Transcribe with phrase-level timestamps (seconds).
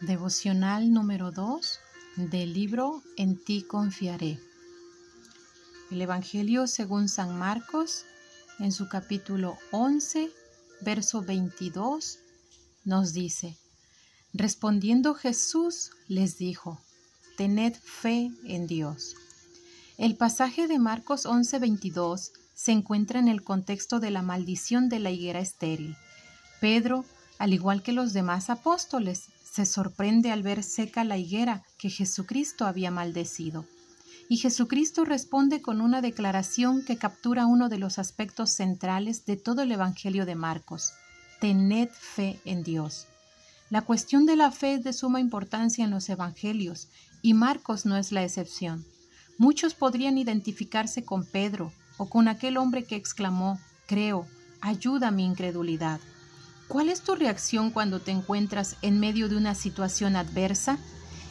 [0.00, 1.80] Devocional número 2
[2.30, 4.38] del libro En ti confiaré.
[5.90, 8.04] El Evangelio según San Marcos,
[8.60, 10.30] en su capítulo 11,
[10.82, 12.20] verso 22,
[12.84, 13.56] nos dice,
[14.32, 16.80] Respondiendo Jesús les dijo,
[17.36, 19.16] Tened fe en Dios.
[19.96, 25.00] El pasaje de Marcos 11, 22 se encuentra en el contexto de la maldición de
[25.00, 25.96] la higuera estéril.
[26.60, 27.04] Pedro,
[27.38, 32.66] al igual que los demás apóstoles, se sorprende al ver seca la higuera que Jesucristo
[32.66, 33.64] había maldecido.
[34.28, 39.62] Y Jesucristo responde con una declaración que captura uno de los aspectos centrales de todo
[39.62, 40.92] el Evangelio de Marcos.
[41.40, 43.06] Tened fe en Dios.
[43.70, 46.88] La cuestión de la fe es de suma importancia en los Evangelios,
[47.22, 48.84] y Marcos no es la excepción.
[49.38, 54.26] Muchos podrían identificarse con Pedro o con aquel hombre que exclamó, Creo,
[54.60, 56.00] ayuda mi incredulidad.
[56.68, 60.78] ¿Cuál es tu reacción cuando te encuentras en medio de una situación adversa?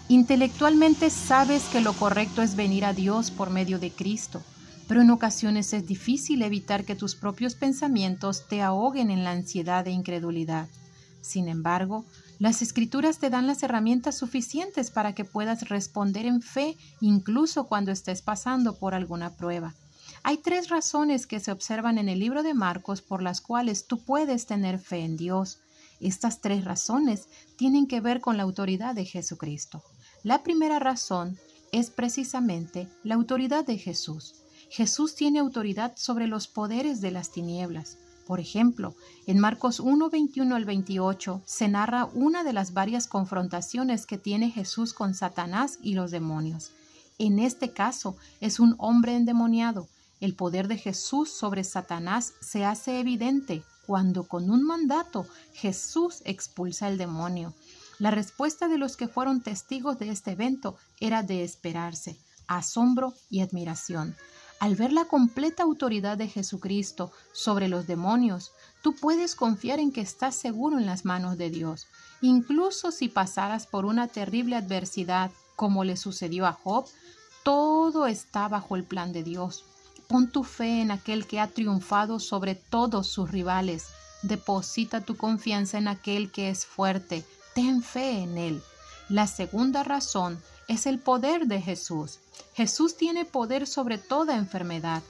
[0.10, 4.42] Intelectualmente sabes que lo correcto es venir a Dios por medio de Cristo,
[4.88, 9.86] pero en ocasiones es difícil evitar que tus propios pensamientos te ahoguen en la ansiedad
[9.86, 10.70] e incredulidad.
[11.22, 12.04] Sin embargo,
[12.40, 17.92] las escrituras te dan las herramientas suficientes para que puedas responder en fe incluso cuando
[17.92, 19.76] estés pasando por alguna prueba.
[20.24, 24.00] Hay tres razones que se observan en el libro de Marcos por las cuales tú
[24.00, 25.60] puedes tener fe en Dios.
[26.00, 29.84] Estas tres razones tienen que ver con la autoridad de Jesucristo.
[30.24, 31.38] La primera razón
[31.72, 34.36] es precisamente la autoridad de Jesús.
[34.70, 37.98] Jesús tiene autoridad sobre los poderes de las tinieblas.
[38.26, 38.96] Por ejemplo,
[39.26, 44.52] en Marcos 1, 21 al 28 se narra una de las varias confrontaciones que tiene
[44.52, 46.72] Jesús con Satanás y los demonios.
[47.18, 49.88] En este caso es un hombre endemoniado
[50.20, 56.88] el poder de Jesús sobre Satanás se hace evidente cuando con un mandato Jesús expulsa
[56.88, 57.54] el demonio.
[58.00, 63.42] La respuesta de los que fueron testigos de este evento era de esperarse, asombro y
[63.42, 64.16] admiración.
[64.60, 68.52] Al ver la completa autoridad de Jesucristo sobre los demonios,
[68.82, 71.88] tú puedes confiar en que estás seguro en las manos de Dios,
[72.22, 76.86] incluso si pasaras por una terrible adversidad como le sucedió a Job,
[77.44, 79.64] todo está bajo el plan de Dios.
[80.08, 83.88] Pon tu fe en aquel que ha triunfado sobre todos sus rivales.
[84.22, 87.26] Deposita tu confianza en aquel que es fuerte.
[87.54, 88.64] Ten fe en él.
[89.10, 92.20] La segunda razón es el poder de Jesús.
[92.56, 95.04] Jesús tiene poder sobre toda enfermedad.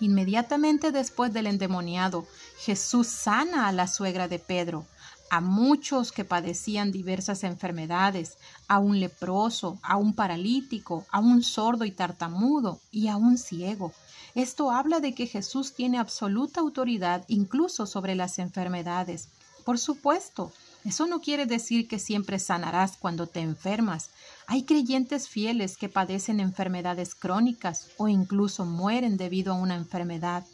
[0.00, 2.26] Inmediatamente después del endemoniado,
[2.58, 4.86] Jesús sana a la suegra de Pedro,
[5.30, 11.84] a muchos que padecían diversas enfermedades, a un leproso, a un paralítico, a un sordo
[11.84, 13.92] y tartamudo y a un ciego.
[14.34, 19.28] Esto habla de que Jesús tiene absoluta autoridad incluso sobre las enfermedades.
[19.64, 20.52] Por supuesto,
[20.84, 24.10] eso no quiere decir que siempre sanarás cuando te enfermas.
[24.46, 30.44] Hay creyentes fieles que padecen enfermedades crónicas o incluso mueren debido a una enfermedad.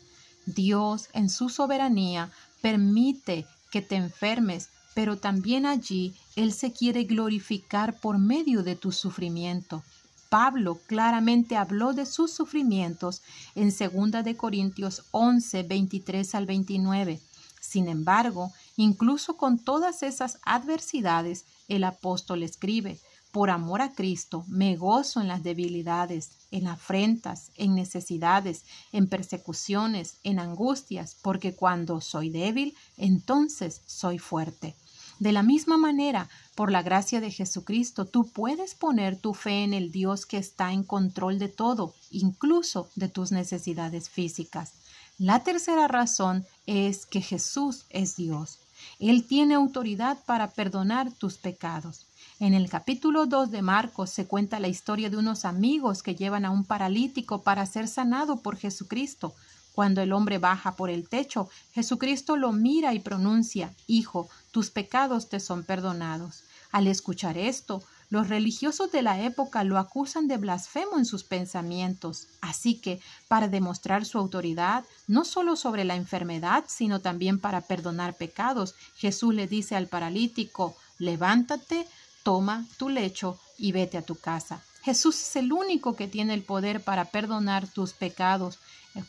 [0.46, 2.30] Dios, en su soberanía,
[2.60, 8.92] permite que te enfermes, pero también allí Él se quiere glorificar por medio de tu
[8.92, 9.82] sufrimiento.
[10.28, 13.22] Pablo claramente habló de sus sufrimientos
[13.56, 17.20] en 2 de Corintios 11, 23 al 29.
[17.60, 23.00] Sin embargo, incluso con todas esas adversidades, el apóstol escribe,
[23.34, 30.18] por amor a Cristo, me gozo en las debilidades, en afrentas, en necesidades, en persecuciones,
[30.22, 34.76] en angustias, porque cuando soy débil, entonces soy fuerte.
[35.18, 39.74] De la misma manera, por la gracia de Jesucristo, tú puedes poner tu fe en
[39.74, 44.74] el Dios que está en control de todo, incluso de tus necesidades físicas.
[45.18, 48.60] La tercera razón es que Jesús es Dios.
[48.98, 52.06] Él tiene autoridad para perdonar tus pecados.
[52.40, 56.44] En el capítulo 2 de Marcos se cuenta la historia de unos amigos que llevan
[56.44, 59.34] a un paralítico para ser sanado por Jesucristo.
[59.74, 65.28] Cuando el hombre baja por el techo, Jesucristo lo mira y pronuncia, Hijo, tus pecados
[65.28, 66.44] te son perdonados.
[66.70, 72.28] Al escuchar esto, los religiosos de la época lo acusan de blasfemo en sus pensamientos.
[72.40, 78.16] Así que, para demostrar su autoridad, no solo sobre la enfermedad, sino también para perdonar
[78.16, 81.86] pecados, Jesús le dice al paralítico, levántate,
[82.22, 84.62] toma tu lecho y vete a tu casa.
[84.82, 88.58] Jesús es el único que tiene el poder para perdonar tus pecados.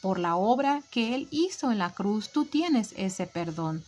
[0.02, 3.84] Por la obra que Él hizo en la cruz, tú tienes ese perdón.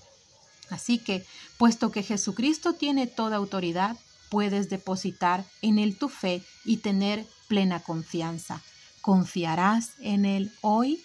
[0.69, 1.25] Así que,
[1.57, 3.97] puesto que Jesucristo tiene toda autoridad,
[4.29, 8.61] puedes depositar en Él tu fe y tener plena confianza.
[9.01, 11.03] ¿Confiarás en Él hoy?